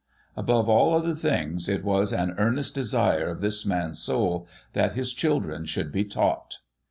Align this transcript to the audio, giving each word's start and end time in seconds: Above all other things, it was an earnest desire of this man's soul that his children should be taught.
Above 0.35 0.67
all 0.67 0.95
other 0.95 1.13
things, 1.13 1.69
it 1.69 1.83
was 1.83 2.11
an 2.11 2.33
earnest 2.39 2.73
desire 2.73 3.27
of 3.29 3.39
this 3.39 3.67
man's 3.67 3.99
soul 3.99 4.47
that 4.73 4.93
his 4.93 5.13
children 5.13 5.63
should 5.63 5.91
be 5.91 6.03
taught. 6.03 6.55